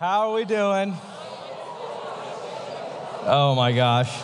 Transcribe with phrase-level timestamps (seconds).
[0.00, 0.96] How are we doing?
[3.24, 4.22] Oh my gosh.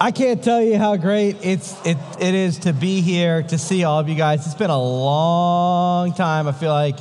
[0.00, 3.84] I can't tell you how great it's, it, it is to be here, to see
[3.84, 4.44] all of you guys.
[4.46, 6.96] It's been a long time, I feel like,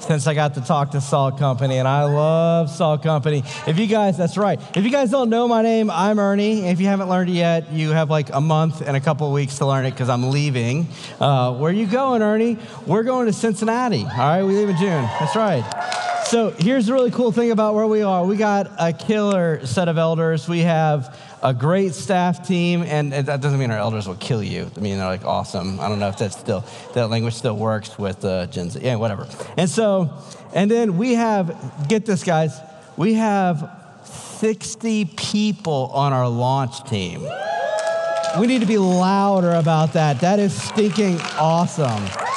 [0.00, 3.42] since I got to talk to Salt Company, and I love Salt Company.
[3.66, 4.60] If you guys, that's right.
[4.76, 6.66] If you guys don't know my name, I'm Ernie.
[6.66, 9.32] If you haven't learned it yet, you have like a month and a couple of
[9.32, 10.88] weeks to learn it because I'm leaving.
[11.18, 12.58] Uh, where are you going, Ernie?
[12.86, 14.02] We're going to Cincinnati.
[14.02, 15.08] All right, we leave in June.
[15.18, 16.01] That's right.
[16.32, 18.24] So here's the really cool thing about where we are.
[18.24, 20.48] We got a killer set of elders.
[20.48, 24.70] We have a great staff team, and that doesn't mean our elders will kill you.
[24.74, 25.78] I mean, they're like awesome.
[25.78, 26.64] I don't know if that's still,
[26.94, 28.80] that language still works with uh, Gen Z.
[28.82, 29.28] Yeah, whatever.
[29.58, 30.22] And so,
[30.54, 32.58] and then we have, get this, guys,
[32.96, 33.70] we have
[34.06, 37.28] 60 people on our launch team.
[38.40, 40.20] We need to be louder about that.
[40.22, 42.31] That is stinking awesome.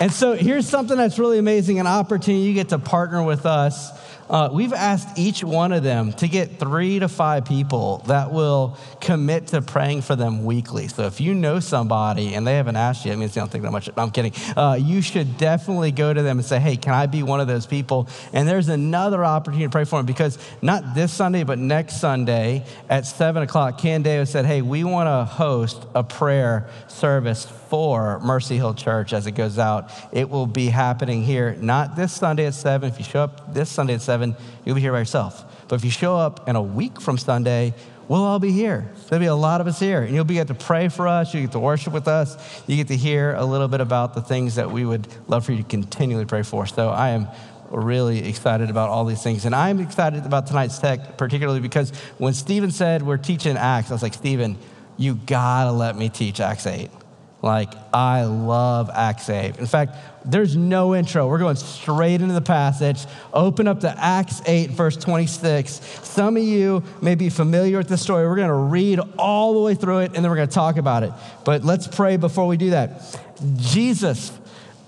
[0.00, 2.44] And so here's something that's really amazing an opportunity.
[2.44, 3.90] You get to partner with us
[4.30, 8.76] uh, we've asked each one of them to get three to five people that will
[9.00, 10.88] commit to praying for them weekly.
[10.88, 13.64] So if you know somebody and they haven't asked you, it means they don't think
[13.64, 13.88] that much.
[13.96, 14.32] I'm kidding.
[14.56, 17.46] Uh, you should definitely go to them and say, hey, can I be one of
[17.46, 18.08] those people?
[18.32, 22.64] And there's another opportunity to pray for them because not this Sunday, but next Sunday
[22.88, 28.56] at 7 o'clock, Davis said, hey, we want to host a prayer service for Mercy
[28.56, 29.90] Hill Church as it goes out.
[30.12, 32.88] It will be happening here, not this Sunday at 7.
[32.90, 34.17] If you show up this Sunday at 7,
[34.64, 35.66] you'll be here by yourself.
[35.68, 37.74] But if you show up in a week from Sunday,
[38.08, 38.90] we'll all be here.
[39.08, 40.02] There'll be a lot of us here.
[40.02, 41.34] And you'll be able to pray for us.
[41.34, 42.62] You get to worship with us.
[42.66, 45.52] You get to hear a little bit about the things that we would love for
[45.52, 46.66] you to continually pray for.
[46.66, 47.28] So I am
[47.70, 49.44] really excited about all these things.
[49.44, 53.94] And I'm excited about tonight's tech, particularly because when Stephen said we're teaching Acts, I
[53.94, 54.56] was like, Stephen,
[54.96, 56.90] you gotta let me teach Acts 8.
[57.40, 59.58] Like, I love Acts 8.
[59.58, 59.94] In fact,
[60.24, 61.28] there's no intro.
[61.28, 63.06] We're going straight into the passage.
[63.32, 65.70] Open up to Acts 8, verse 26.
[66.02, 68.26] Some of you may be familiar with this story.
[68.26, 70.78] We're going to read all the way through it and then we're going to talk
[70.78, 71.12] about it.
[71.44, 73.18] But let's pray before we do that.
[73.56, 74.32] Jesus,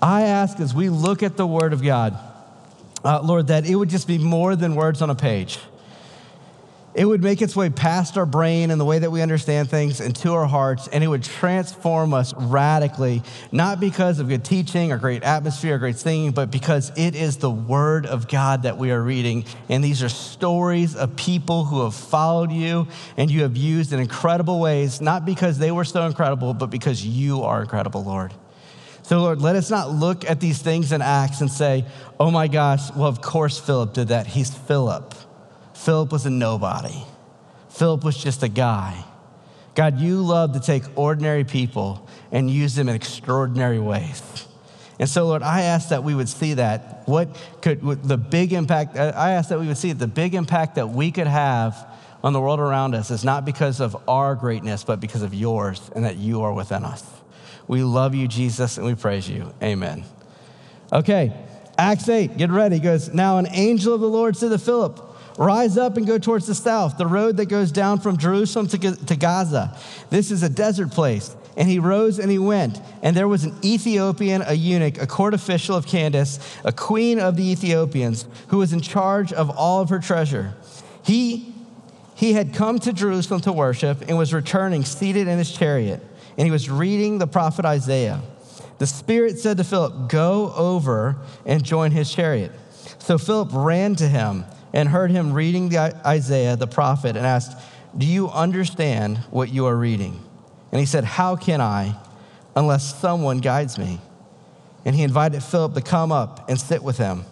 [0.01, 2.17] I ask as we look at the Word of God,
[3.05, 5.57] uh, Lord, that it would just be more than words on a page
[6.93, 10.01] it would make its way past our brain and the way that we understand things
[10.01, 14.97] into our hearts, and it would transform us radically, not because of good teaching or
[14.97, 18.91] great atmosphere or great singing, but because it is the Word of God that we
[18.91, 19.45] are reading.
[19.69, 23.99] And these are stories of people who have followed you and you have used in
[23.99, 28.33] incredible ways, not because they were so incredible, but because you are incredible, Lord.
[29.03, 31.85] So, Lord, let us not look at these things in Acts and say,
[32.19, 34.27] oh my gosh, well, of course Philip did that.
[34.27, 35.15] He's Philip.
[35.81, 37.03] Philip was a nobody.
[37.69, 39.03] Philip was just a guy.
[39.73, 44.21] God, you love to take ordinary people and use them in extraordinary ways.
[44.99, 47.07] And so, Lord, I ask that we would see that.
[47.07, 50.75] What could the big impact, uh, I ask that we would see the big impact
[50.75, 51.87] that we could have
[52.23, 55.89] on the world around us is not because of our greatness, but because of yours
[55.95, 57.03] and that you are within us.
[57.67, 59.51] We love you, Jesus, and we praise you.
[59.63, 60.03] Amen.
[60.93, 61.33] Okay,
[61.75, 62.75] Acts 8, get ready.
[62.75, 65.07] He goes, Now an angel of the Lord said to Philip,
[65.41, 68.95] Rise up and go towards the south, the road that goes down from Jerusalem to,
[69.07, 69.75] to Gaza.
[70.11, 71.35] This is a desert place.
[71.57, 72.79] And he rose and he went.
[73.01, 77.37] And there was an Ethiopian, a eunuch, a court official of Candace, a queen of
[77.37, 80.53] the Ethiopians, who was in charge of all of her treasure.
[81.03, 81.55] He,
[82.13, 86.05] he had come to Jerusalem to worship and was returning seated in his chariot.
[86.37, 88.21] And he was reading the prophet Isaiah.
[88.77, 92.51] The Spirit said to Philip, Go over and join his chariot.
[92.99, 97.57] So Philip ran to him and heard him reading the Isaiah the prophet and asked,
[97.97, 100.23] Do you understand what you are reading?
[100.71, 101.95] And he said, How can I
[102.55, 103.99] unless someone guides me?
[104.85, 107.25] And he invited Philip to come up and sit with him.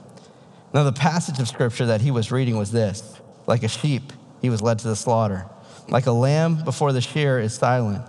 [0.74, 4.50] Now, the passage of scripture that he was reading was this like a sheep, he
[4.50, 5.46] was led to the slaughter,
[5.88, 8.06] like a lamb before the shearer is silent.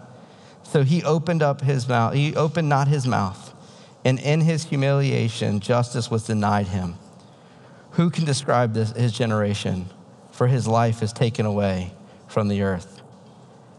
[0.65, 3.55] So he opened up his mouth, he opened not his mouth,
[4.05, 6.97] and in his humiliation, justice was denied him.
[7.93, 9.87] Who can describe this, his generation?
[10.31, 11.93] For his life is taken away
[12.29, 13.03] from the earth.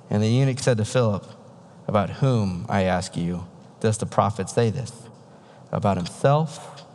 [0.10, 1.26] And the eunuch said to Philip,
[1.88, 3.48] About whom, I ask you,
[3.80, 4.92] does the prophet say this?
[5.72, 6.86] About himself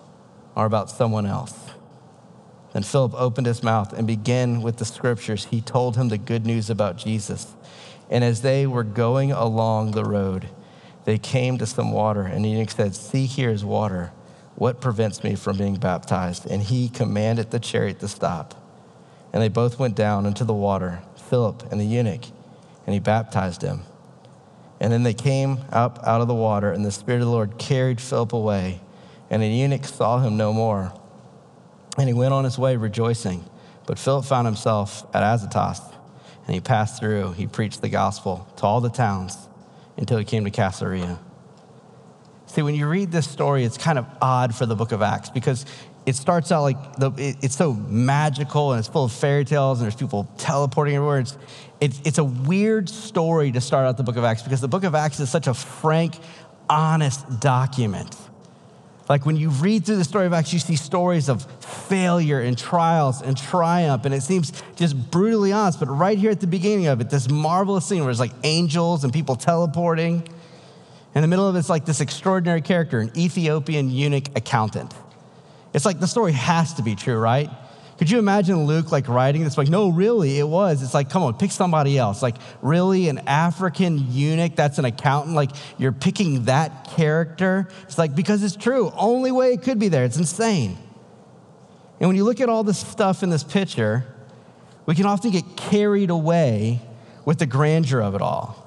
[0.55, 1.71] or about someone else?
[2.73, 5.47] Then Philip opened his mouth and began with the scriptures.
[5.47, 7.55] He told him the good news about Jesus.
[8.11, 10.49] And as they were going along the road,
[11.07, 14.13] they came to some water, and the eunuch said, See, here is water.
[14.57, 16.47] What prevents me from being baptized?
[16.47, 18.55] And he commanded the chariot to stop.
[19.33, 22.25] And they both went down into the water, Philip and the eunuch,
[22.87, 23.83] and he baptized him.
[24.81, 27.59] And then they came up out of the water, and the Spirit of the Lord
[27.59, 28.81] carried Philip away,
[29.29, 30.93] and the eunuch saw him no more.
[31.99, 33.45] And he went on his way rejoicing.
[33.87, 35.81] But Philip found himself at Azotus,
[36.47, 37.33] and he passed through.
[37.33, 39.37] He preached the gospel to all the towns
[39.97, 41.19] until he came to Caesarea.
[42.47, 45.31] See, when you read this story, it's kind of odd for the book of Acts
[45.31, 45.67] because
[46.07, 49.81] it starts out like the, it, it's so magical and it's full of fairy tales
[49.81, 51.19] and there's people teleporting everywhere.
[51.19, 51.37] It's,
[51.81, 54.85] it, it's a weird story to start out the book of Acts because the book
[54.85, 56.17] of Acts is such a frank,
[56.71, 58.17] honest document.
[59.09, 62.57] Like when you read through the story of Acts, you see stories of failure and
[62.59, 65.79] trials and triumph, and it seems just brutally honest.
[65.79, 69.05] But right here at the beginning of it, this marvelous scene where it's like angels
[69.05, 70.27] and people teleporting.
[71.17, 74.93] In the middle of it's like this extraordinary character, an Ethiopian eunuch accountant.
[75.73, 77.49] It's like the story has to be true, right?
[77.97, 79.57] Could you imagine Luke like writing this?
[79.57, 80.83] Like, no, really, it was.
[80.83, 82.21] It's like, come on, pick somebody else.
[82.21, 85.35] Like, really, an African eunuch that's an accountant?
[85.35, 87.67] Like, you're picking that character?
[87.85, 88.93] It's like, because it's true.
[88.95, 90.05] Only way it could be there.
[90.05, 90.77] It's insane.
[91.99, 94.05] And when you look at all this stuff in this picture,
[94.85, 96.83] we can often get carried away
[97.25, 98.66] with the grandeur of it all.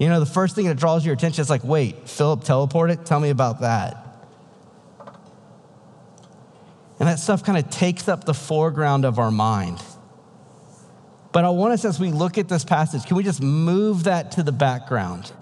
[0.00, 3.04] You know, the first thing that draws your attention is like, wait, Philip teleported?
[3.04, 4.06] Tell me about that.
[6.98, 9.80] And that stuff kind of takes up the foreground of our mind.
[11.32, 14.32] But I want us, as we look at this passage, can we just move that
[14.32, 15.32] to the background?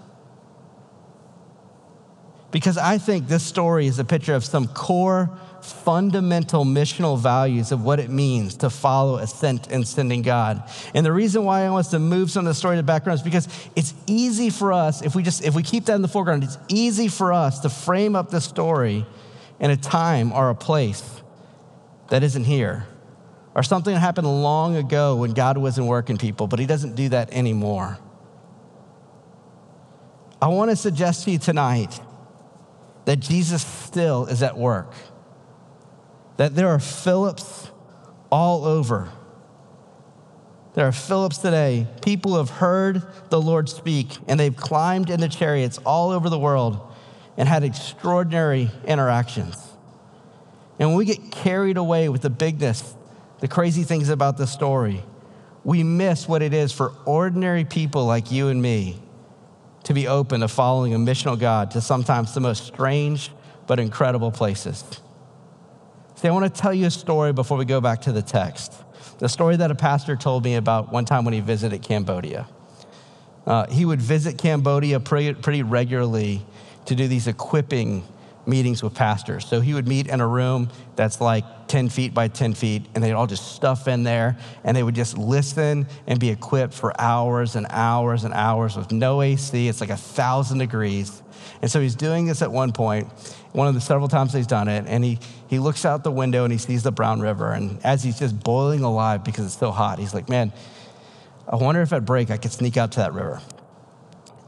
[2.51, 5.29] Because I think this story is a picture of some core,
[5.61, 10.63] fundamental missional values of what it means to follow a sent and sending God.
[10.95, 12.85] And the reason why I want us to move some of the story to the
[12.85, 16.01] background is because it's easy for us, if we just if we keep that in
[16.01, 19.05] the foreground, it's easy for us to frame up the story
[19.59, 21.21] in a time or a place
[22.09, 22.87] that isn't here,
[23.53, 27.09] or something that happened long ago when God wasn't working people, but He doesn't do
[27.09, 27.99] that anymore.
[30.41, 31.99] I want to suggest to you tonight
[33.09, 34.93] that Jesus still is at work,
[36.37, 37.71] that there are Philips
[38.31, 39.09] all over.
[40.75, 43.01] There are Philips today, people have heard
[43.31, 46.79] the Lord speak, and they've climbed into chariots all over the world
[47.35, 49.55] and had extraordinary interactions.
[50.77, 52.93] And when we get carried away with the bigness,
[53.39, 55.01] the crazy things about the story,
[55.63, 59.01] we miss what it is for ordinary people like you and me
[59.89, 63.31] to be open to following a missional God to sometimes the most strange
[63.65, 64.83] but incredible places.
[66.13, 68.71] See, I want to tell you a story before we go back to the text.
[69.17, 72.47] The story that a pastor told me about one time when he visited Cambodia.
[73.47, 76.45] Uh, he would visit Cambodia pretty, pretty regularly
[76.85, 78.07] to do these equipping
[78.45, 79.47] meetings with pastors.
[79.47, 83.03] So he would meet in a room that's like 10 feet by 10 feet, and
[83.03, 86.99] they'd all just stuff in there, and they would just listen and be equipped for
[86.99, 89.67] hours and hours and hours with no AC.
[89.67, 91.21] It's like a thousand degrees.
[91.61, 93.07] And so he's doing this at one point,
[93.53, 96.43] one of the several times he's done it, and he, he looks out the window
[96.43, 97.51] and he sees the Brown River.
[97.51, 100.51] And as he's just boiling alive because it's so hot, he's like, man,
[101.47, 103.41] I wonder if at break I could sneak out to that river.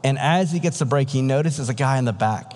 [0.03, 2.53] And as he gets to break, he notices a guy in the back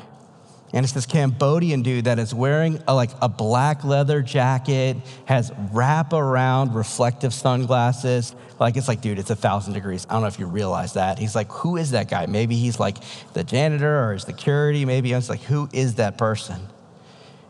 [0.76, 5.50] and it's this Cambodian dude that is wearing a, like a black leather jacket, has
[5.72, 8.36] wrap around reflective sunglasses.
[8.60, 10.06] Like it's like, dude, it's a thousand degrees.
[10.10, 11.18] I don't know if you realize that.
[11.18, 12.26] He's like, who is that guy?
[12.26, 12.98] Maybe he's like
[13.32, 14.84] the janitor or security.
[14.84, 16.60] Maybe it's like, who is that person?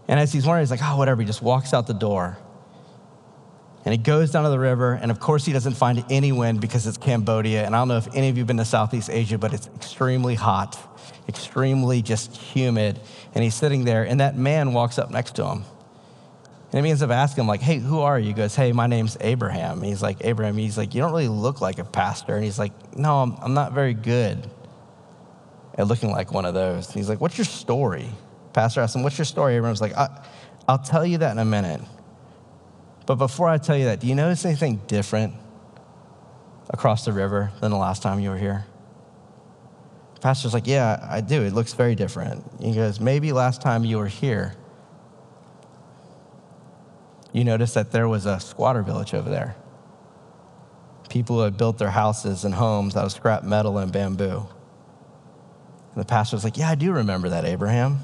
[0.07, 1.19] And as he's wondering, he's like, oh, whatever.
[1.19, 2.38] He just walks out the door.
[3.86, 6.60] And he goes down to the river, and of course, he doesn't find any wind
[6.60, 7.65] because it's Cambodia.
[7.65, 9.67] And I don't know if any of you have been to Southeast Asia, but it's
[9.75, 10.95] extremely hot
[11.27, 13.00] extremely just humid.
[13.34, 15.63] And he's sitting there, and that man walks up next to him.
[16.72, 18.27] And he begins to ask him, like, hey, who are you?
[18.27, 19.77] He goes, hey, my name's Abraham.
[19.77, 22.36] And he's like, Abraham, he's like, you don't really look like a pastor.
[22.36, 24.50] And he's like, no, I'm, I'm not very good
[25.77, 26.88] at looking like one of those.
[26.88, 28.10] And he's like, what's your story?
[28.51, 29.55] Pastor asked him, what's your story?
[29.55, 29.94] Abraham's like,
[30.67, 31.82] I'll tell you that in a minute.
[33.05, 35.34] But before I tell you that, do you notice anything different
[36.70, 38.65] across the river than the last time you were here?
[40.25, 41.44] Pastor's like, Yeah, I do.
[41.44, 42.44] It looks very different.
[42.60, 44.55] He goes, Maybe last time you were here,
[47.32, 49.55] you noticed that there was a squatter village over there.
[51.10, 54.48] People who had built their houses and homes out of scrap metal and bamboo.
[55.94, 58.00] And the pastor was like, Yeah, I do remember that, Abraham.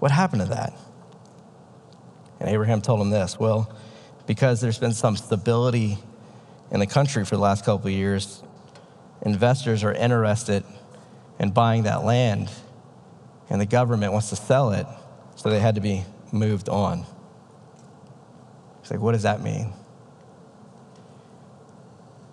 [0.00, 0.74] What happened to that?
[2.40, 3.74] And Abraham told him this Well,
[4.26, 5.96] because there's been some stability
[6.70, 8.42] in the country for the last couple of years,
[9.22, 10.62] investors are interested
[11.42, 12.48] and buying that land,
[13.50, 14.86] and the government wants to sell it,
[15.34, 17.04] so they had to be moved on.
[18.80, 19.72] He's like, What does that mean?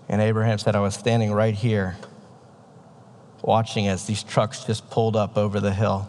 [0.07, 1.97] And Abraham said, I was standing right here
[3.41, 6.07] watching as these trucks just pulled up over the hill.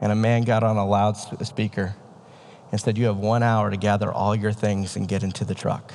[0.00, 1.94] And a man got on a loudspeaker
[2.70, 5.54] and said, You have one hour to gather all your things and get into the
[5.54, 5.92] truck.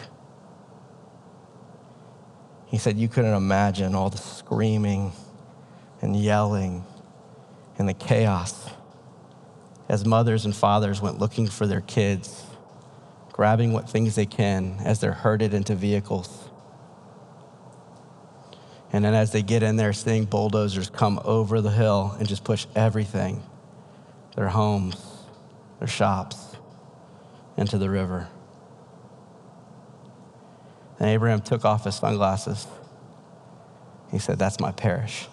[2.67, 5.13] He said, You couldn't imagine all the screaming
[6.01, 6.85] and yelling
[7.77, 8.69] and the chaos
[9.89, 12.45] as mothers and fathers went looking for their kids,
[13.31, 16.49] grabbing what things they can as they're herded into vehicles.
[18.91, 22.43] And then as they get in there, seeing bulldozers come over the hill and just
[22.43, 23.43] push everything
[24.35, 24.95] their homes,
[25.79, 26.55] their shops
[27.57, 28.27] into the river.
[30.99, 32.67] And Abraham took off his sunglasses.
[34.11, 35.27] He said, That's my parish.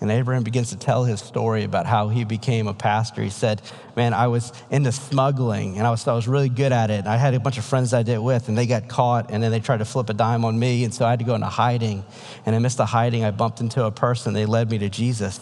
[0.00, 3.22] And Abraham begins to tell his story about how he became a pastor.
[3.22, 3.62] He said,
[3.96, 7.00] Man, I was into smuggling and I was, I was really good at it.
[7.00, 9.30] And I had a bunch of friends I did it with and they got caught
[9.30, 10.84] and then they tried to flip a dime on me.
[10.84, 12.04] And so I had to go into hiding.
[12.44, 14.34] And amidst the hiding, I bumped into a person.
[14.34, 15.40] They led me to Jesus.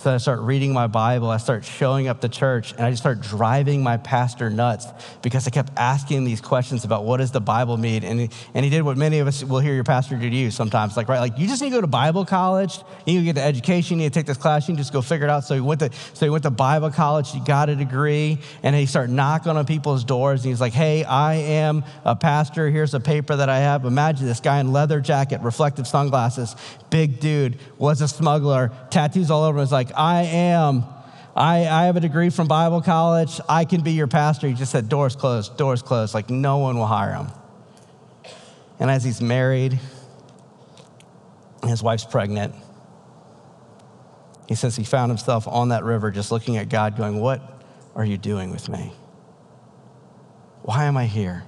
[0.00, 3.02] So I start reading my Bible, I start showing up to church, and I just
[3.02, 4.86] start driving my pastor nuts
[5.22, 8.04] because I kept asking these questions about what does the Bible mean?
[8.04, 10.36] And he, and he did what many of us will hear your pastor do to
[10.36, 13.18] you sometimes, like, right, like you just need to go to Bible college, you need
[13.18, 15.30] to get the education, you need to take this class, you just go figure it
[15.30, 15.42] out.
[15.42, 18.76] So he went to, so he went to Bible college, he got a degree, and
[18.76, 22.94] he started knocking on people's doors, and he's like, hey, I am a pastor, here's
[22.94, 23.84] a paper that I have.
[23.84, 26.54] Imagine this guy in leather jacket, reflective sunglasses,
[26.88, 30.84] big dude, was a smuggler, tattoos all over him, was like, like, I am.
[31.34, 33.40] I, I have a degree from Bible college.
[33.48, 34.48] I can be your pastor.
[34.48, 36.14] He just said, doors closed, doors closed.
[36.14, 37.28] Like, no one will hire him.
[38.80, 39.78] And as he's married,
[41.64, 42.54] his wife's pregnant,
[44.48, 47.42] he says he found himself on that river just looking at God, going, What
[47.94, 48.92] are you doing with me?
[50.62, 51.44] Why am I here?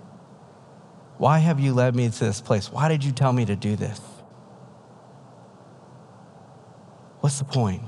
[1.18, 2.72] Why have you led me to this place?
[2.72, 4.00] Why did you tell me to do this?
[7.20, 7.82] What's the point?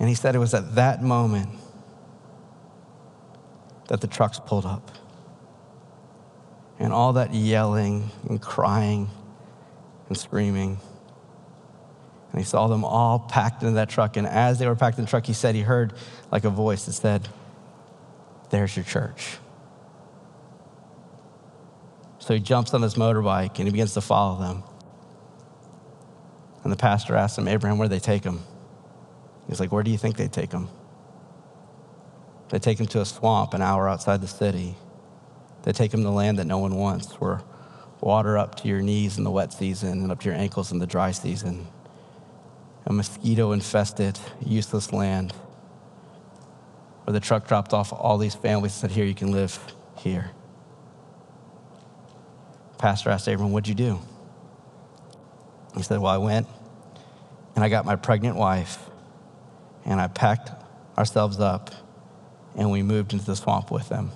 [0.00, 1.50] And he said it was at that moment
[3.88, 4.90] that the trucks pulled up.
[6.78, 9.10] And all that yelling and crying
[10.08, 10.78] and screaming.
[12.32, 14.16] And he saw them all packed into that truck.
[14.16, 15.92] And as they were packed in the truck, he said he heard
[16.32, 17.28] like a voice that said,
[18.48, 19.36] There's your church.
[22.20, 24.62] So he jumps on his motorbike and he begins to follow them.
[26.62, 28.40] And the pastor asked him, Abraham, where do they take him?
[29.50, 30.68] He's like, Where do you think they take him?
[32.50, 34.76] They take him to a swamp an hour outside the city.
[35.64, 37.42] They take him to land that no one wants, where
[38.00, 40.78] water up to your knees in the wet season and up to your ankles in
[40.78, 41.66] the dry season.
[42.86, 45.32] A mosquito infested, useless land
[47.04, 49.58] where the truck dropped off all these families and said, Here, you can live
[49.98, 50.30] here.
[52.78, 54.00] Pastor asked Abram, What'd you do?
[55.76, 56.46] He said, Well, I went
[57.56, 58.89] and I got my pregnant wife
[59.84, 60.50] and I packed
[60.98, 61.70] ourselves up
[62.56, 64.10] and we moved into the swamp with them.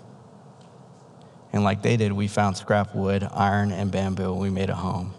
[1.53, 4.75] And like they did, we found scrap wood, iron, and bamboo, and we made a
[4.75, 5.15] home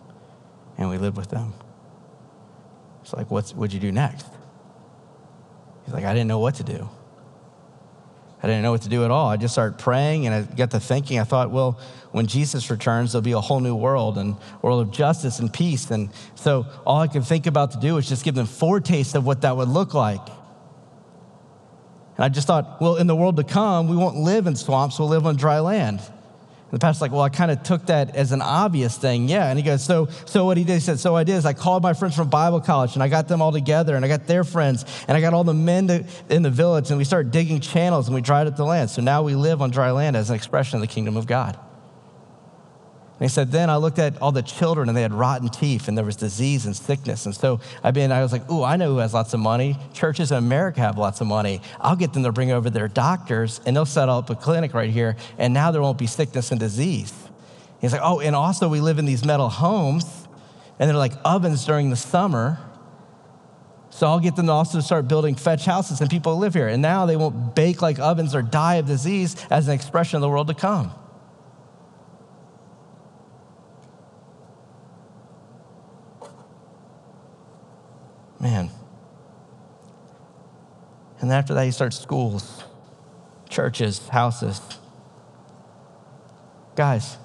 [0.78, 1.54] and we lived with them.
[3.02, 4.28] It's like, what'd you do next?
[5.86, 6.90] He's like, I didn't know what to do.
[8.46, 9.28] I didn't know what to do at all.
[9.28, 11.18] I just started praying and I got to thinking.
[11.18, 11.80] I thought, well,
[12.12, 15.90] when Jesus returns, there'll be a whole new world and world of justice and peace.
[15.90, 19.26] And so all I could think about to do was just give them foretaste of
[19.26, 20.22] what that would look like.
[22.18, 25.00] And I just thought, well, in the world to come, we won't live in swamps,
[25.00, 26.02] we'll live on dry land.
[26.72, 29.30] The pastor's like, well, I kind of took that as an obvious thing.
[29.30, 29.50] Yeah.
[29.50, 31.54] And he goes, so, so what he did, he said, so I did is I
[31.54, 34.26] called my friends from Bible college and I got them all together and I got
[34.28, 37.32] their friends and I got all the men to, in the village and we started
[37.32, 38.90] digging channels and we dried up the land.
[38.90, 41.58] So now we live on dry land as an expression of the kingdom of God.
[43.18, 45.88] And he said, then I looked at all the children and they had rotten teeth
[45.88, 47.26] and there was disease and sickness.
[47.26, 49.78] And so I mean, I was like, ooh, I know who has lots of money.
[49.94, 51.62] Churches in America have lots of money.
[51.80, 54.90] I'll get them to bring over their doctors and they'll set up a clinic right
[54.90, 57.14] here and now there won't be sickness and disease.
[57.80, 60.28] He's like, oh, and also we live in these metal homes
[60.78, 62.60] and they're like ovens during the summer.
[63.92, 66.68] So I'll get them to also start building fetch houses and people live here.
[66.68, 70.22] And now they won't bake like ovens or die of disease as an expression of
[70.22, 70.92] the world to come.
[78.46, 78.70] Man.
[81.20, 82.64] And after that, he starts schools,
[83.50, 84.62] churches, houses.
[86.76, 87.18] Guys,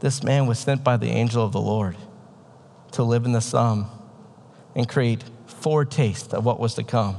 [0.00, 1.94] this man was sent by the angel of the Lord
[2.92, 3.90] to live in the sum
[4.74, 7.16] and create foretaste of what was to come.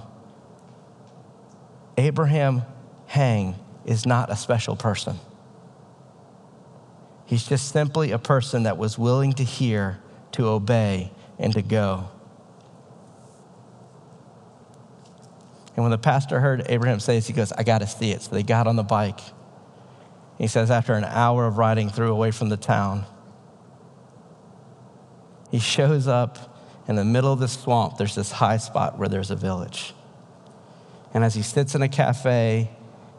[1.96, 2.64] Abraham
[3.06, 3.54] Hang
[3.86, 5.20] is not a special person.
[7.28, 10.00] He's just simply a person that was willing to hear,
[10.32, 12.10] to obey, and to go.
[15.76, 18.22] And when the pastor heard Abraham say this, he goes, I got to see it.
[18.22, 19.20] So they got on the bike.
[20.38, 23.06] He says, after an hour of riding through away from the town,
[25.52, 27.98] he shows up in the middle of the swamp.
[27.98, 29.94] There's this high spot where there's a village.
[31.14, 32.70] And as he sits in a cafe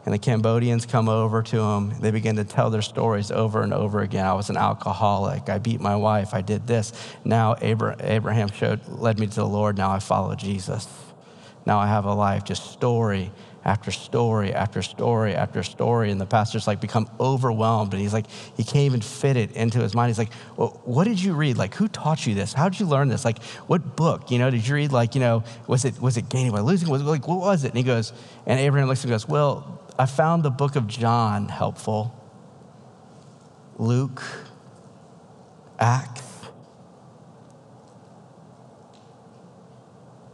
[0.05, 3.73] and the Cambodians come over to him, they begin to tell their stories over and
[3.73, 4.25] over again.
[4.25, 5.49] I was an alcoholic.
[5.49, 6.33] I beat my wife.
[6.33, 6.93] I did this.
[7.25, 9.77] Now Abraham showed, led me to the Lord.
[9.77, 10.87] Now I follow Jesus.
[11.67, 13.29] Now I have a life, just story
[13.65, 16.11] after story after story after story.
[16.11, 17.91] And the pastor's like become overwhelmed.
[17.91, 20.09] And he's like, he can't even fit it into his mind.
[20.09, 21.57] He's like, well, what did you read?
[21.57, 22.53] Like, who taught you this?
[22.53, 23.25] How did you learn this?
[23.25, 24.31] Like, what book?
[24.31, 26.87] You know, did you read like, you know, was it was it gaining by losing?
[26.87, 27.71] Was it like what was it?
[27.71, 28.13] And he goes,
[28.45, 32.13] and Abraham looks and goes, Well, I found the book of John helpful.
[33.77, 34.23] Luke,
[35.77, 36.23] Acts.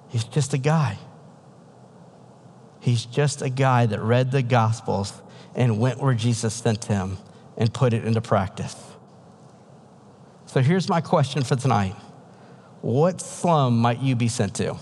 [0.10, 1.00] He's just a guy.
[2.84, 5.14] He's just a guy that read the Gospels
[5.56, 7.18] and went where Jesus sent him
[7.58, 8.76] and put it into practice.
[10.48, 11.96] So here's my question for tonight
[12.82, 14.76] What slum might you be sent to?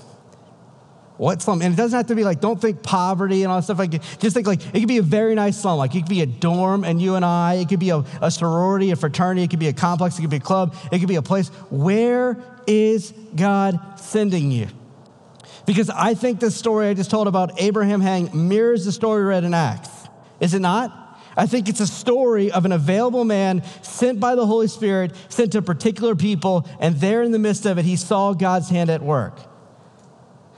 [1.17, 1.61] What slum?
[1.61, 3.91] And it doesn't have to be like, don't think poverty and all that stuff like
[4.17, 5.77] Just think like, it could be a very nice slum.
[5.77, 7.53] Like, it could be a dorm and you and I.
[7.55, 9.43] It could be a, a sorority, a fraternity.
[9.43, 10.17] It could be a complex.
[10.17, 10.75] It could be a club.
[10.91, 11.49] It could be a place.
[11.69, 14.69] Where is God sending you?
[15.65, 19.43] Because I think this story I just told about Abraham Hang mirrors the story read
[19.43, 19.89] in Acts.
[20.39, 20.97] Is it not?
[21.37, 25.53] I think it's a story of an available man sent by the Holy Spirit, sent
[25.53, 29.01] to particular people, and there in the midst of it, he saw God's hand at
[29.01, 29.39] work.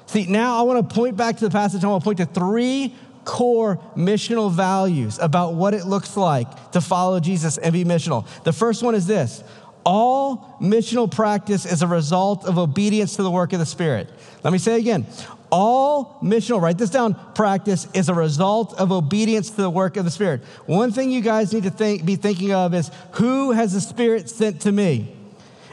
[0.08, 1.84] See, now I want to point back to the passage.
[1.84, 2.96] I want to point to three
[3.26, 8.28] core missional values about what it looks like to follow Jesus and be missional.
[8.44, 9.44] The first one is this
[9.86, 14.10] all missional practice is a result of obedience to the work of the Spirit.
[14.44, 15.06] Let me say again.
[15.52, 20.06] All missional, write this down, practice is a result of obedience to the work of
[20.06, 20.42] the Spirit.
[20.66, 24.30] One thing you guys need to think, be thinking of is who has the Spirit
[24.30, 25.16] sent to me?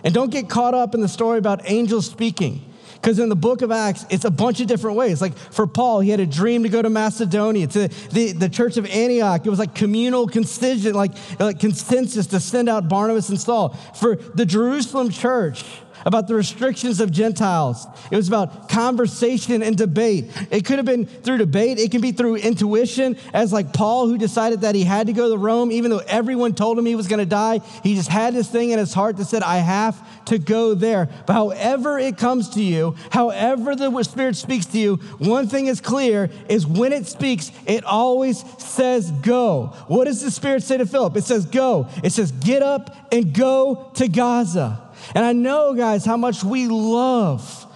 [0.05, 2.70] And don't get caught up in the story about angels speaking.
[3.01, 5.23] Because in the book of Acts, it's a bunch of different ways.
[5.23, 8.77] Like for Paul, he had a dream to go to Macedonia, to the, the church
[8.77, 9.47] of Antioch.
[9.47, 13.71] It was like communal concision, like, like consensus to send out Barnabas and Saul.
[13.95, 15.65] For the Jerusalem church,
[16.05, 17.87] about the restrictions of Gentiles.
[18.11, 20.31] It was about conversation and debate.
[20.51, 24.19] It could have been through debate, it can be through intuition, as like Paul, who
[24.19, 27.09] decided that he had to go to Rome, even though everyone told him he was
[27.09, 27.61] going to die.
[27.83, 31.09] He just had this thing in his heart that said, I have to go there.
[31.27, 35.81] But however it comes to you, however the Spirit speaks to you, one thing is
[35.81, 39.75] clear is when it speaks, it always says go.
[39.89, 41.17] What does the Spirit say to Philip?
[41.17, 41.89] It says go.
[42.03, 44.90] It says get up and go to Gaza.
[45.15, 47.67] And I know, guys, how much we love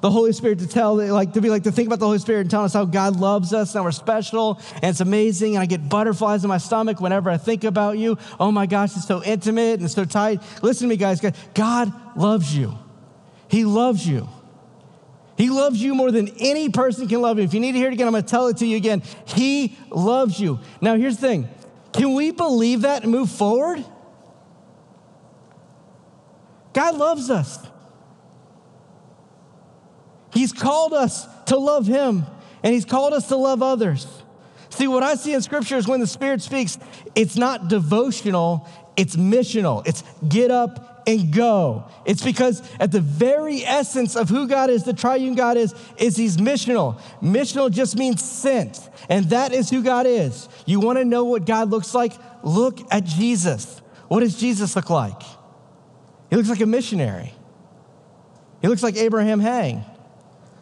[0.00, 2.42] the Holy Spirit to tell, like to be like to think about the Holy Spirit
[2.42, 5.54] and telling us how God loves us and we're special and it's amazing.
[5.54, 8.18] And I get butterflies in my stomach whenever I think about you.
[8.38, 10.42] Oh my gosh, it's so intimate and so tight.
[10.62, 11.22] Listen to me, guys.
[11.54, 12.78] God loves you.
[13.48, 14.28] He loves you.
[15.38, 17.44] He loves you more than any person can love you.
[17.44, 19.02] If you need to hear it again, I'm going to tell it to you again.
[19.24, 20.60] He loves you.
[20.80, 21.48] Now, here's the thing
[21.94, 23.84] can we believe that and move forward?
[26.74, 27.58] God loves us.
[30.32, 32.24] He's called us to love Him,
[32.62, 34.06] and He's called us to love others.
[34.68, 36.76] See, what I see in Scripture is when the Spirit speaks,
[37.14, 39.86] it's not devotional, it's missional.
[39.86, 41.84] It's get up and go.
[42.04, 46.16] It's because at the very essence of who God is, the triune God is, is
[46.16, 47.00] He's missional.
[47.22, 50.48] Missional just means sent, and that is who God is.
[50.66, 52.12] You want to know what God looks like?
[52.42, 53.80] Look at Jesus.
[54.08, 55.22] What does Jesus look like?
[56.34, 57.32] He looks like a missionary.
[58.60, 59.84] He looks like Abraham Hang,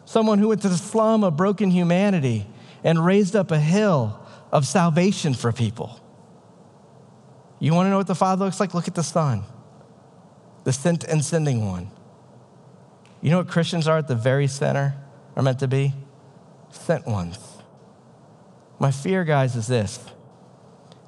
[0.05, 2.45] someone who went to the slum of broken humanity
[2.83, 5.99] and raised up a hill of salvation for people.
[7.57, 8.75] You want to know what the Father looks like?
[8.75, 9.45] Look at the Son,
[10.63, 11.89] the sent and sending one.
[13.21, 14.93] You know what Christians are at the very center,
[15.35, 15.91] are meant to be?
[16.69, 17.39] Sent ones.
[18.77, 20.05] My fear, guys, is this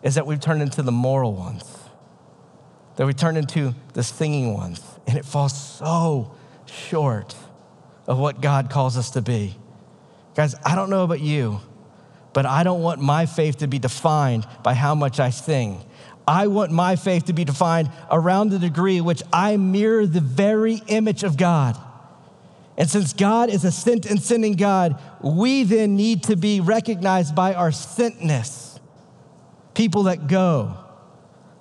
[0.01, 1.84] is that we've turned into the moral ones
[2.95, 7.35] that we turn into the singing ones, and it falls so short
[8.07, 9.55] of what God calls us to be.
[10.35, 11.59] Guys, I don't know about you,
[12.33, 15.83] but I don't want my faith to be defined by how much I sing.
[16.27, 20.81] I want my faith to be defined around the degree which I mirror the very
[20.87, 21.77] image of God.
[22.77, 27.35] And since God is a sent and sending God, we then need to be recognized
[27.35, 28.79] by our sentness.
[29.73, 30.77] People that go,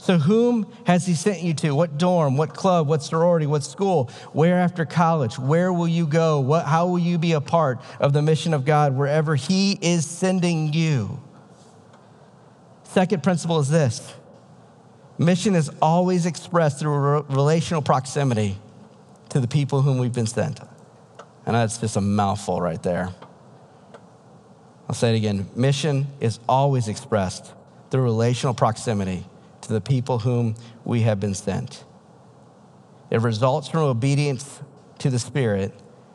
[0.05, 1.75] So, whom has he sent you to?
[1.75, 2.37] What dorm?
[2.37, 2.87] What club?
[2.87, 3.47] What sorority?
[3.47, 4.11] What school?
[4.35, 5.39] Where after college?
[5.39, 6.41] Where will you go?
[6.41, 10.05] What, how will you be a part of the mission of God wherever he is
[10.05, 11.23] sending you?
[12.83, 14.13] Second principle is this
[15.17, 18.59] mission is always expressed through relational proximity
[19.31, 20.61] to the people whom we've been sent.
[21.47, 23.09] And that's just a mouthful right there.
[24.87, 27.55] I'll say it again mission is always expressed
[27.91, 29.25] through relational proximity
[29.67, 31.85] to the people whom we have been sent.
[33.11, 34.61] It results from obedience
[34.99, 35.73] to the Spirit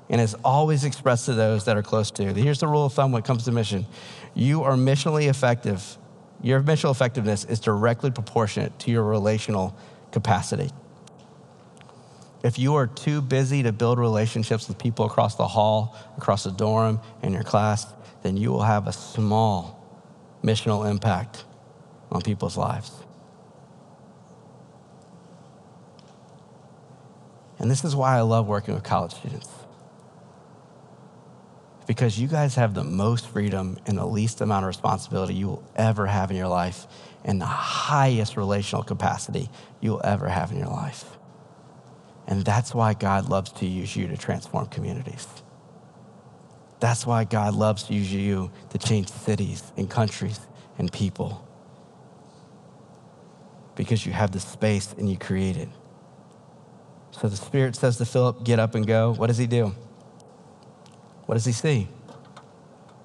[0.09, 2.23] and is always expressed to those that are close to.
[2.23, 2.33] You.
[2.33, 3.85] Here's the rule of thumb when it comes to mission
[4.33, 5.97] you are missionally effective.
[6.41, 9.75] Your missional effectiveness is directly proportionate to your relational
[10.11, 10.71] capacity.
[12.43, 16.51] If you are too busy to build relationships with people across the hall, across the
[16.51, 17.85] dorm, in your class,
[18.23, 19.75] then you will have a small
[20.41, 21.43] missional impact
[22.11, 22.91] on people's lives.
[27.59, 29.49] And this is why I love working with college students.
[31.85, 35.63] Because you guys have the most freedom and the least amount of responsibility you will
[35.75, 36.87] ever have in your life,
[37.25, 39.49] and the highest relational capacity
[39.81, 41.17] you will ever have in your life.
[42.27, 45.27] And that's why God loves to use you to transform communities.
[46.79, 50.39] That's why God loves to use you to change cities and countries
[50.77, 51.45] and people.
[53.75, 55.69] Because you have the space and you create it.
[57.11, 59.13] So the Spirit says to Philip, Get up and go.
[59.13, 59.75] What does he do?
[61.25, 61.87] What does he see?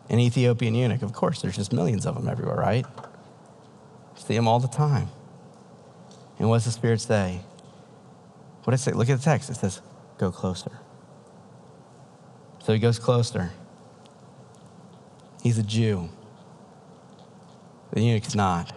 [0.09, 1.03] An Ethiopian eunuch.
[1.03, 2.87] Of course, there's just millions of them everywhere, right?
[4.17, 5.09] See them all the time.
[6.39, 7.41] And what does the Spirit say?
[8.65, 8.93] What does it say?
[8.93, 9.51] Look at the text.
[9.51, 9.81] It says,
[10.19, 10.71] Go closer.
[12.63, 13.51] So he goes closer.
[15.43, 16.09] He's a Jew.
[17.93, 18.73] The eunuch's not.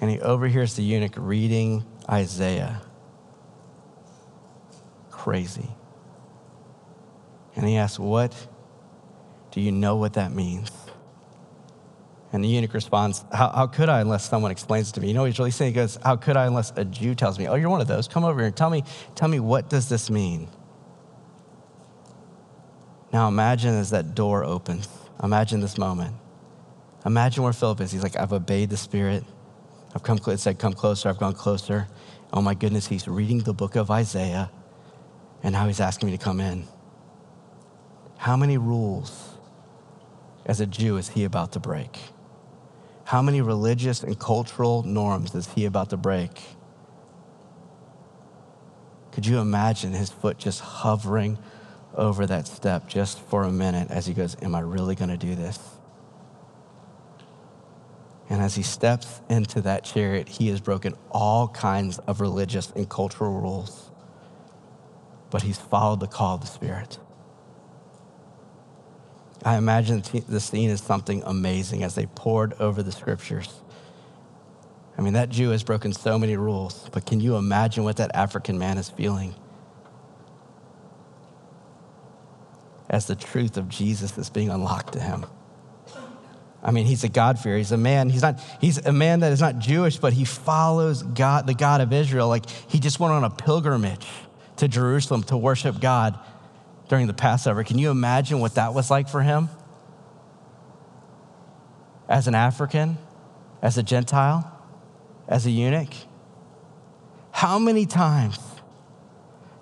[0.00, 2.82] And he overhears the eunuch reading Isaiah.
[5.24, 5.70] Crazy.
[7.56, 8.46] And he asks, What
[9.52, 10.70] do you know what that means?
[12.30, 15.08] And the eunuch responds, how, how, could I unless someone explains it to me?
[15.08, 15.72] You know what he's really saying?
[15.72, 18.06] He goes, How could I unless a Jew tells me, Oh, you're one of those.
[18.06, 18.84] Come over here and tell me,
[19.14, 20.46] tell me what does this mean?
[23.10, 24.88] Now imagine as that door opens.
[25.22, 26.16] Imagine this moment.
[27.06, 27.92] Imagine where Philip is.
[27.92, 29.24] He's like, I've obeyed the Spirit.
[29.94, 31.08] I've come, it said, come closer.
[31.08, 31.88] I've gone closer.
[32.30, 34.50] Oh my goodness, he's reading the book of Isaiah,
[35.44, 36.66] and now he's asking me to come in.
[38.16, 39.34] How many rules
[40.46, 41.98] as a Jew is he about to break?
[43.04, 46.40] How many religious and cultural norms is he about to break?
[49.12, 51.38] Could you imagine his foot just hovering
[51.94, 55.18] over that step just for a minute as he goes, Am I really going to
[55.18, 55.58] do this?
[58.30, 62.88] And as he steps into that chariot, he has broken all kinds of religious and
[62.88, 63.90] cultural rules.
[65.34, 66.96] But he's followed the call of the Spirit.
[69.44, 73.52] I imagine the scene is something amazing as they poured over the scriptures.
[74.96, 78.14] I mean, that Jew has broken so many rules, but can you imagine what that
[78.14, 79.34] African man is feeling?
[82.88, 85.26] As the truth of Jesus is being unlocked to him.
[86.62, 87.58] I mean, he's a God-fearer.
[87.58, 88.08] He's a man.
[88.08, 91.80] He's not, he's a man that is not Jewish, but he follows God, the God
[91.80, 92.28] of Israel.
[92.28, 94.06] Like he just went on a pilgrimage
[94.56, 96.18] to Jerusalem to worship God
[96.88, 97.64] during the Passover.
[97.64, 99.48] Can you imagine what that was like for him?
[102.08, 102.98] As an African,
[103.62, 104.50] as a Gentile,
[105.26, 105.94] as a eunuch?
[107.32, 108.38] How many times,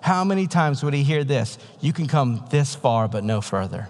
[0.01, 1.57] how many times would he hear this?
[1.79, 3.89] You can come this far, but no further.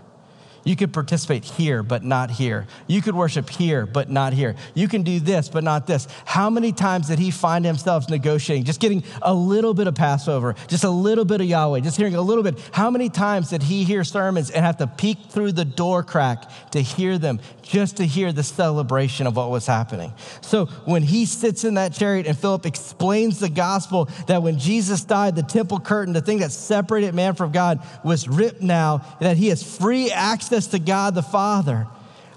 [0.64, 2.68] You could participate here, but not here.
[2.88, 4.56] You could worship here, but not here.
[4.74, 6.08] You can do this, but not this.
[6.26, 10.56] How many times did he find himself negotiating, just getting a little bit of Passover,
[10.68, 12.58] just a little bit of Yahweh, just hearing a little bit?
[12.72, 16.50] How many times did he hear sermons and have to peek through the door crack
[16.72, 20.14] to hear them, just to hear the celebration of what was happening?
[20.42, 25.04] So when he sits in that chariot and Philip explains the gospel that when Jesus
[25.04, 29.36] died, the temple curtain, the thing that separated man from God, was ripped now, that
[29.36, 31.88] he has free access access to God the Father.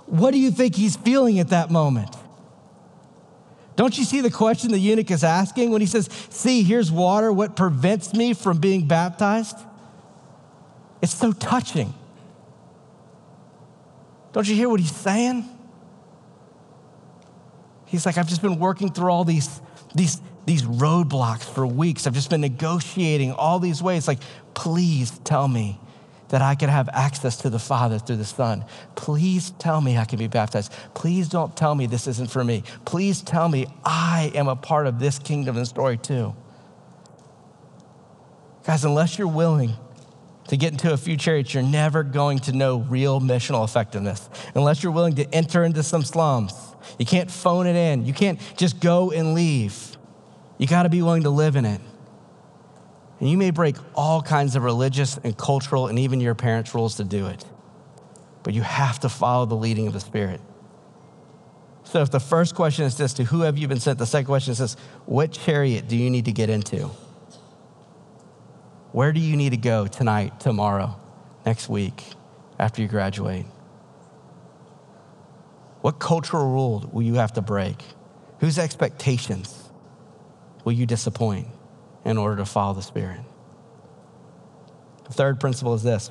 [0.07, 2.15] What do you think he's feeling at that moment?
[3.77, 7.31] Don't you see the question the eunuch is asking when he says, See, here's water.
[7.31, 9.59] What prevents me from being baptized?
[11.03, 11.93] It's so touching.
[14.33, 15.47] Don't you hear what he's saying?
[17.85, 19.61] He's like, I've just been working through all these,
[19.95, 22.07] these, these roadblocks for weeks.
[22.07, 24.09] I've just been negotiating all these ways.
[24.09, 24.21] Like,
[24.55, 25.79] please tell me
[26.29, 28.65] that I could have access to the Father through the Son.
[28.95, 30.73] Please tell me I can be baptized.
[30.95, 32.65] Please don't tell me this isn't for me.
[32.85, 36.35] Please tell me I am a part of this kingdom and story too.
[38.65, 39.75] Guys, unless you're willing
[40.49, 44.29] to get into a few chariots, you're never going to know real missional effectiveness.
[44.55, 46.53] Unless you're willing to enter into some slums,
[46.99, 48.07] you can't phone it in.
[48.07, 49.97] You can't just go and leave.
[50.59, 51.81] You got to be willing to live in it.
[53.21, 56.97] And you may break all kinds of religious and cultural and even your parents' rules
[56.97, 57.45] to do it.
[58.43, 60.41] But you have to follow the leading of the Spirit.
[61.85, 64.27] So if the first question is this to who have you been sent, the second
[64.27, 64.75] question is this
[65.07, 66.91] what chariot do you need to get into?
[68.93, 70.99] Where do you need to go tonight, tomorrow,
[71.45, 72.03] next week,
[72.59, 73.47] after you graduate?
[75.81, 77.83] What cultural rule will you have to break?
[78.41, 79.71] Whose expectations
[80.65, 81.47] will you disappoint?
[82.07, 83.21] In order to follow the Spirit.
[85.05, 86.11] The third principle is this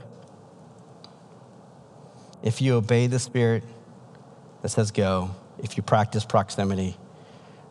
[2.43, 3.63] if you obey the Spirit
[4.62, 6.97] that says go, if you practice proximity,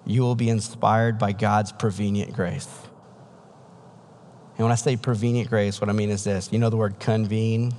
[0.07, 2.69] you will be inspired by God's prevenient grace.
[4.57, 6.99] And when I say prevenient grace, what I mean is this you know the word
[6.99, 7.73] convene?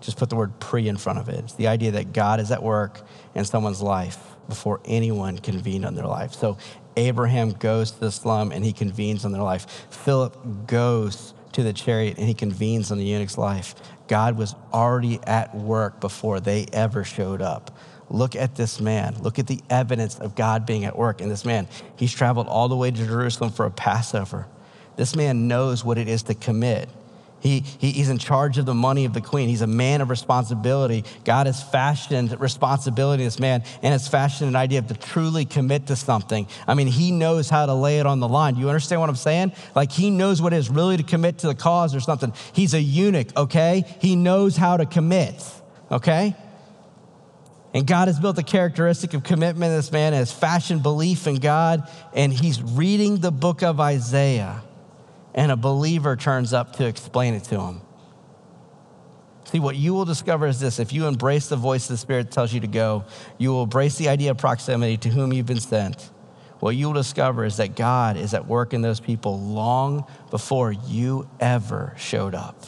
[0.00, 1.40] Just put the word pre in front of it.
[1.40, 3.00] It's the idea that God is at work
[3.34, 4.16] in someone's life
[4.48, 6.34] before anyone convened on their life.
[6.34, 6.56] So
[6.98, 9.86] Abraham goes to the slum and he convenes on their life.
[9.90, 13.74] Philip goes to the chariot and he convenes on the eunuch's life.
[14.08, 17.76] God was already at work before they ever showed up.
[18.10, 19.16] Look at this man.
[19.20, 21.68] Look at the evidence of God being at work in this man.
[21.96, 24.46] He's traveled all the way to Jerusalem for a Passover.
[24.96, 26.88] This man knows what it is to commit.
[27.40, 29.48] He, he, he's in charge of the money of the queen.
[29.48, 31.04] He's a man of responsibility.
[31.24, 35.44] God has fashioned responsibility in this man and has fashioned an idea of to truly
[35.44, 36.48] commit to something.
[36.66, 38.54] I mean, he knows how to lay it on the line.
[38.54, 39.52] Do you understand what I'm saying?
[39.76, 42.32] Like, he knows what it is really to commit to the cause or something.
[42.52, 43.84] He's a eunuch, okay?
[44.00, 45.42] He knows how to commit,
[45.92, 46.34] okay?
[47.72, 51.36] And God has built a characteristic of commitment in this man, has fashioned belief in
[51.36, 54.62] God, and he's reading the book of Isaiah
[55.38, 57.80] and a believer turns up to explain it to him.
[59.44, 62.52] See, what you will discover is this if you embrace the voice the Spirit tells
[62.52, 63.04] you to go,
[63.38, 66.10] you will embrace the idea of proximity to whom you've been sent.
[66.58, 70.72] What you will discover is that God is at work in those people long before
[70.72, 72.64] you ever showed up.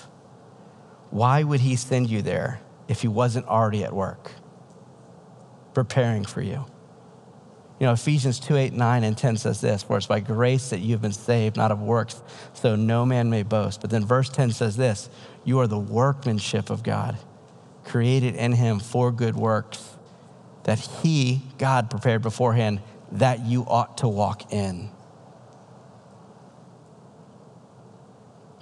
[1.11, 4.31] Why would He send you there if He wasn't already at work,
[5.75, 6.67] preparing for you?
[7.81, 10.81] You know, Ephesians 2 8, 9, and 10 says this, for it's by grace that
[10.81, 13.81] you have been saved, not of works, so no man may boast.
[13.81, 15.09] But then verse 10 says this
[15.45, 17.19] you are the workmanship of God,
[17.85, 19.97] created in him for good works,
[20.65, 24.91] that he, God, prepared beforehand that you ought to walk in.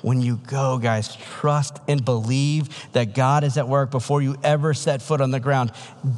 [0.08, 4.72] When you go, guys, trust and believe that God is at work before you ever
[4.72, 5.70] set foot on the ground.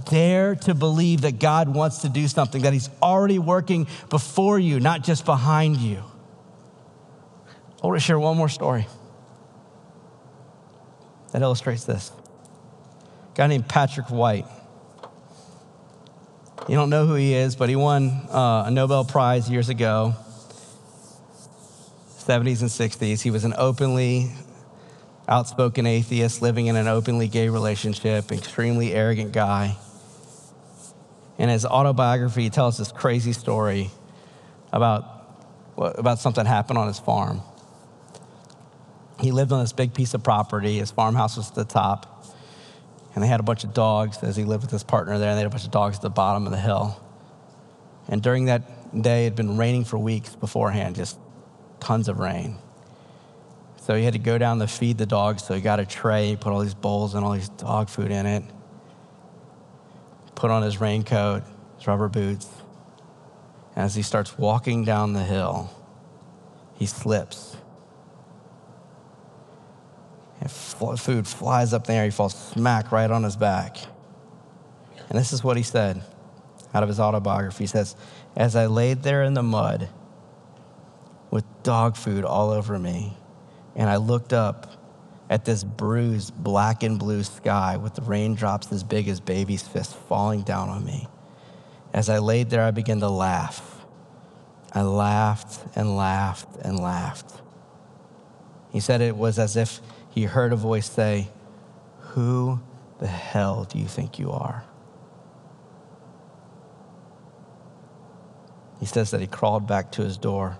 [0.08, 4.78] Dare to believe that God wants to do something, that He's already working before you,
[4.78, 6.04] not just behind you.
[7.82, 8.86] I want to share one more story
[11.32, 12.12] that illustrates this.
[13.32, 14.46] A guy named Patrick White.
[16.68, 20.14] You don't know who he is, but he won uh, a Nobel Prize years ago
[22.30, 23.22] 70s and 60s.
[23.22, 24.30] He was an openly
[25.26, 29.76] outspoken atheist living in an openly gay relationship, extremely arrogant guy.
[31.38, 33.90] In his autobiography, he tells this crazy story
[34.72, 35.26] about,
[35.76, 37.40] about something happened on his farm.
[39.18, 40.78] He lived on this big piece of property.
[40.78, 42.24] His farmhouse was at the top,
[43.16, 45.36] and they had a bunch of dogs as he lived with his partner there, and
[45.36, 47.02] they had a bunch of dogs at the bottom of the hill.
[48.06, 51.18] And during that day, it had been raining for weeks beforehand, just
[51.80, 52.58] tons of rain.
[53.76, 55.42] So he had to go down to feed the dogs.
[55.42, 58.26] So he got a tray, put all these bowls and all these dog food in
[58.26, 58.44] it,
[60.34, 61.42] put on his raincoat,
[61.76, 62.46] his rubber boots.
[63.74, 65.70] And as he starts walking down the hill,
[66.74, 67.56] he slips.
[70.40, 72.04] And food flies up there.
[72.04, 73.76] He falls smack right on his back.
[75.08, 76.02] And this is what he said
[76.72, 77.64] out of his autobiography.
[77.64, 77.96] He says,
[78.36, 79.88] As I laid there in the mud,
[81.30, 83.16] with dog food all over me.
[83.76, 84.66] And I looked up
[85.28, 89.94] at this bruised black and blue sky with the raindrops as big as baby's fists
[90.08, 91.06] falling down on me.
[91.92, 93.84] As I laid there, I began to laugh.
[94.72, 97.40] I laughed and laughed and laughed.
[98.72, 101.28] He said it was as if he heard a voice say,
[102.00, 102.60] Who
[102.98, 104.64] the hell do you think you are?
[108.78, 110.56] He says that he crawled back to his door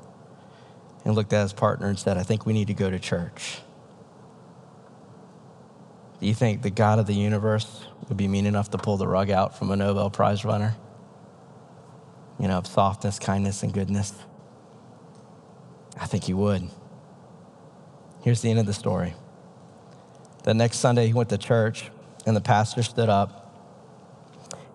[1.04, 3.60] and looked at his partner and said, I think we need to go to church.
[6.20, 9.06] Do you think the God of the universe would be mean enough to pull the
[9.06, 10.76] rug out from a Nobel Prize runner?
[12.38, 14.12] You know, of softness, kindness, and goodness?
[15.98, 16.68] I think he would.
[18.22, 19.14] Here's the end of the story.
[20.44, 21.90] The next Sunday, he went to church,
[22.26, 23.40] and the pastor stood up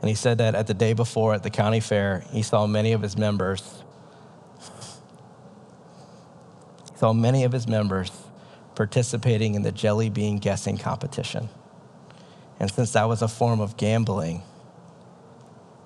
[0.05, 2.91] and he said that at the day before at the county fair, he saw many
[2.91, 3.83] of his members.
[6.83, 8.11] He saw many of his members
[8.75, 11.49] participating in the jelly bean guessing competition.
[12.59, 14.41] And since that was a form of gambling,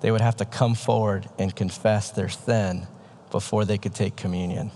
[0.00, 2.86] they would have to come forward and confess their sin
[3.30, 4.70] before they could take communion.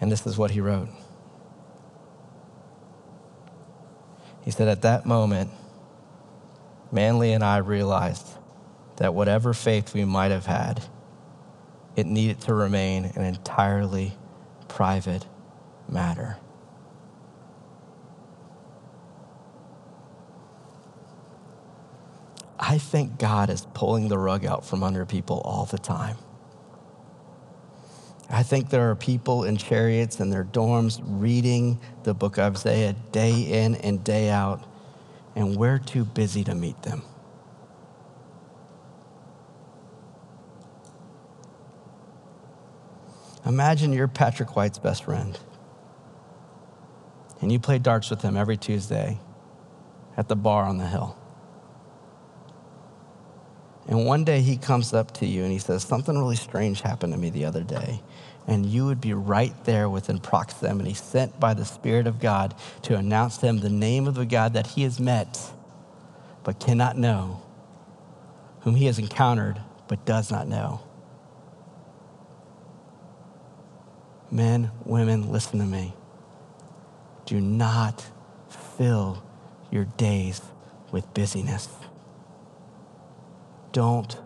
[0.00, 0.88] And this is what he wrote.
[4.42, 5.50] He said, At that moment,
[6.92, 8.26] Manoly and I realized
[8.96, 10.84] that whatever faith we might have had,
[11.96, 14.16] it needed to remain an entirely
[14.68, 15.26] private
[15.88, 16.38] matter.
[22.58, 26.16] I think God is pulling the rug out from under people all the time.
[28.30, 32.94] I think there are people in chariots and their dorms reading the book of Isaiah
[33.12, 34.64] day in and day out,
[35.36, 37.02] and we're too busy to meet them.
[43.46, 45.38] Imagine you're Patrick White's best friend,
[47.40, 49.18] and you play darts with him every Tuesday
[50.16, 51.16] at the bar on the hill.
[53.86, 57.12] And one day he comes up to you and he says, Something really strange happened
[57.12, 58.00] to me the other day.
[58.46, 62.96] And you would be right there within proximity, sent by the Spirit of God to
[62.96, 65.38] announce to him the name of the God that he has met
[66.44, 67.42] but cannot know,
[68.60, 70.80] whom he has encountered but does not know.
[74.34, 75.94] Men, women, listen to me.
[77.24, 78.04] Do not
[78.76, 79.22] fill
[79.70, 80.40] your days
[80.90, 81.68] with busyness.
[83.70, 84.18] Don't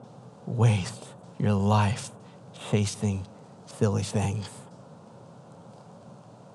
[0.47, 1.05] waste
[1.39, 2.11] your life
[2.71, 3.27] chasing
[3.67, 4.49] silly things.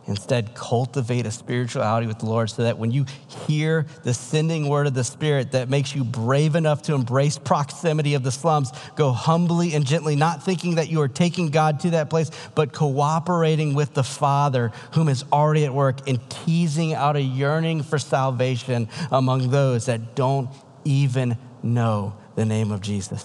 [0.05, 3.05] Instead, cultivate a spirituality with the Lord so that when you
[3.47, 8.13] hear the sending word of the Spirit that makes you brave enough to embrace proximity
[8.13, 11.91] of the slums, go humbly and gently, not thinking that you are taking God to
[11.91, 17.15] that place, but cooperating with the Father whom is already at work and teasing out
[17.15, 20.49] a yearning for salvation among those that don't
[20.83, 23.23] even know the name of Jesus.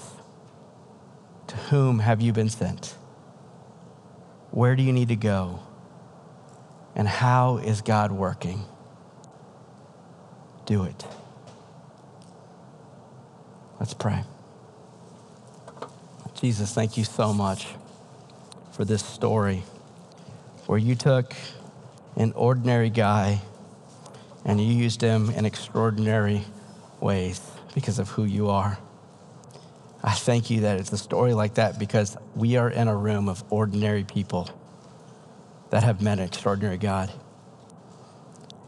[1.48, 2.94] To whom have you been sent?
[4.52, 5.60] Where do you need to go?
[6.98, 8.64] And how is God working?
[10.66, 11.06] Do it.
[13.78, 14.24] Let's pray.
[16.34, 17.68] Jesus, thank you so much
[18.72, 19.62] for this story
[20.66, 21.34] where you took
[22.16, 23.42] an ordinary guy
[24.44, 26.42] and you used him in extraordinary
[27.00, 27.40] ways
[27.74, 28.76] because of who you are.
[30.02, 33.28] I thank you that it's a story like that because we are in a room
[33.28, 34.50] of ordinary people
[35.70, 37.12] that have met an extraordinary God.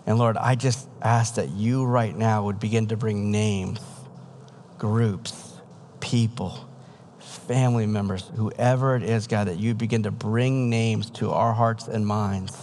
[0.06, 3.80] And Lord, I just ask that you right now would begin to bring names,
[4.78, 5.54] groups,
[6.00, 6.68] people,
[7.18, 11.86] family members, whoever it is, God, that you begin to bring names to our hearts
[11.86, 12.56] and minds.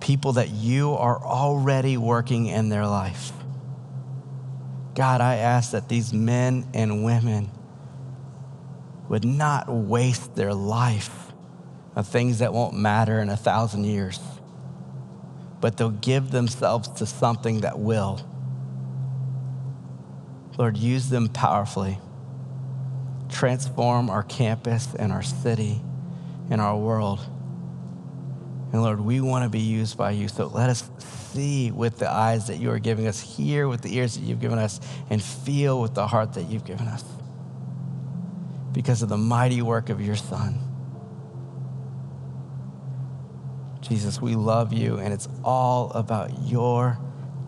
[0.00, 3.32] People that you are already working in their life.
[4.94, 7.50] God, I ask that these men and women
[9.08, 11.32] would not waste their life
[11.96, 14.20] on things that won't matter in a thousand years,
[15.60, 18.20] but they'll give themselves to something that will.
[20.58, 21.98] Lord, use them powerfully.
[23.28, 25.80] Transform our campus and our city
[26.50, 27.20] and our world.
[28.72, 30.28] And Lord, we want to be used by you.
[30.28, 30.88] So let us
[31.32, 34.40] see with the eyes that you are giving us, hear with the ears that you've
[34.40, 37.04] given us, and feel with the heart that you've given us
[38.78, 40.56] because of the mighty work of your Son.
[43.80, 46.96] Jesus, we love you, and it's all about your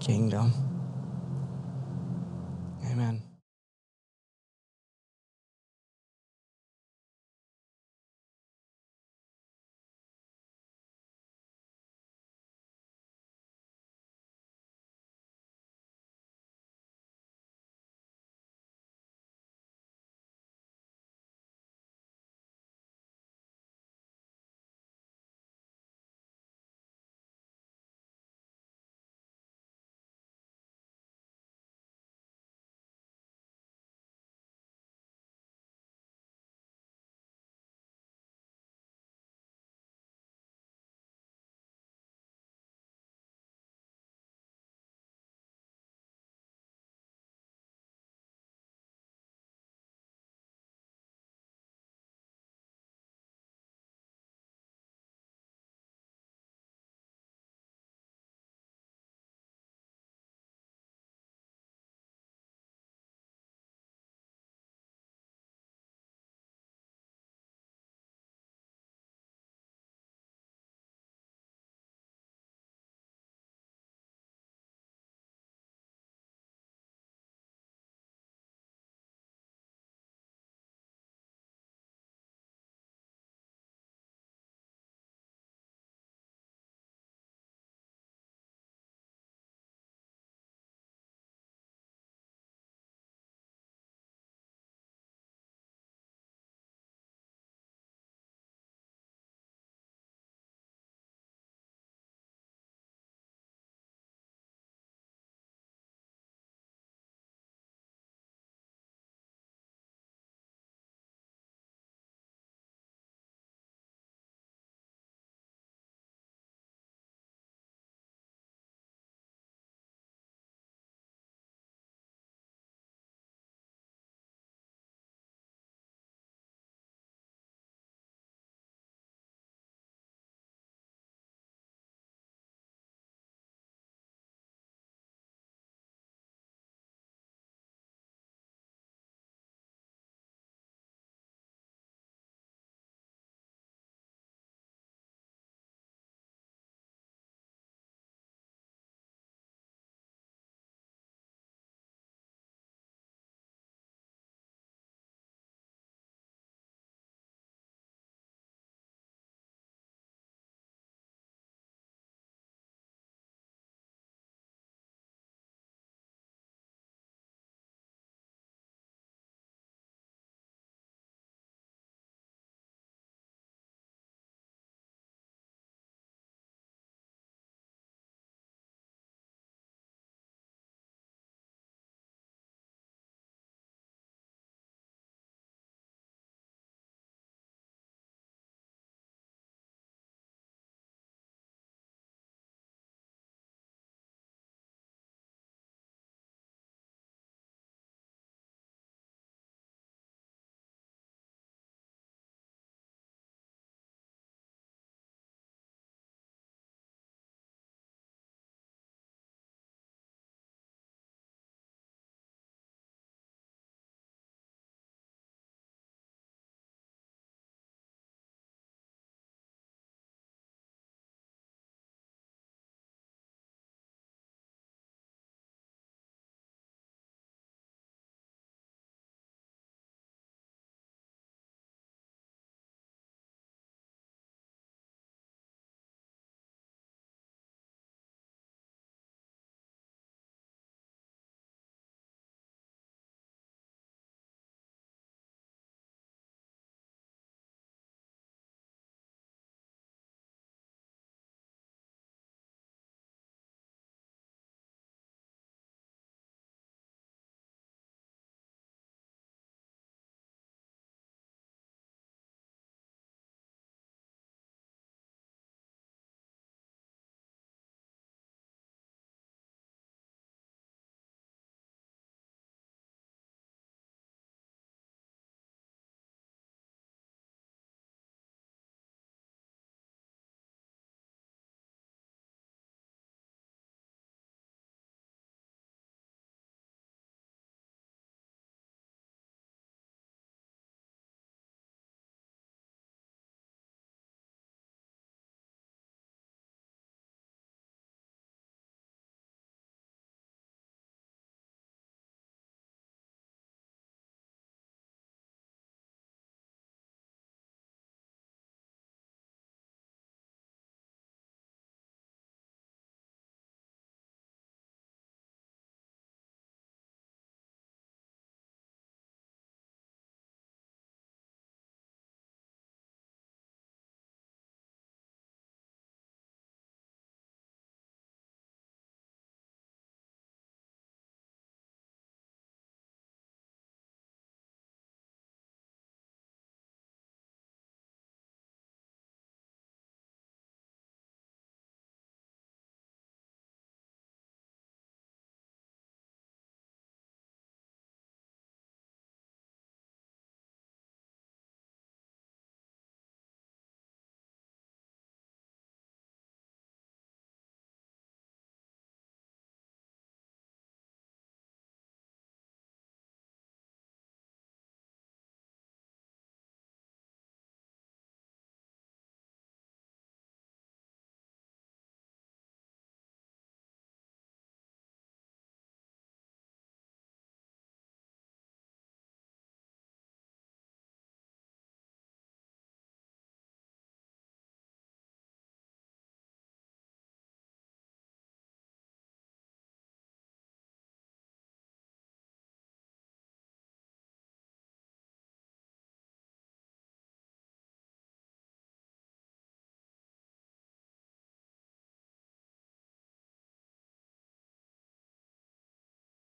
[0.01, 0.53] kingdom.